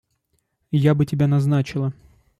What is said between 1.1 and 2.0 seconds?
назначила.